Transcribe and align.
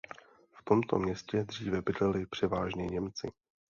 V 0.53 0.63
tomto 0.63 0.99
městě 0.99 1.43
dříve 1.43 1.81
bydleli 1.81 2.25
převážně 2.25 2.85
Němci. 2.85 3.31